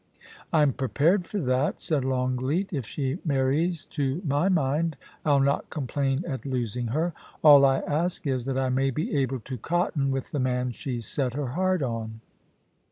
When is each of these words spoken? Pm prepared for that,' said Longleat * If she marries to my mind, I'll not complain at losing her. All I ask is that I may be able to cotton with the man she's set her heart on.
Pm 0.51 0.73
prepared 0.73 1.27
for 1.27 1.39
that,' 1.39 1.79
said 1.79 2.03
Longleat 2.03 2.73
* 2.73 2.73
If 2.73 2.87
she 2.87 3.19
marries 3.23 3.85
to 3.91 4.19
my 4.25 4.49
mind, 4.49 4.97
I'll 5.23 5.39
not 5.39 5.69
complain 5.69 6.23
at 6.27 6.43
losing 6.43 6.87
her. 6.87 7.13
All 7.43 7.63
I 7.65 7.81
ask 7.81 8.25
is 8.25 8.45
that 8.45 8.57
I 8.57 8.69
may 8.69 8.89
be 8.89 9.15
able 9.15 9.41
to 9.41 9.59
cotton 9.59 10.09
with 10.09 10.31
the 10.31 10.39
man 10.39 10.71
she's 10.71 11.05
set 11.05 11.35
her 11.35 11.49
heart 11.49 11.83
on. 11.83 12.19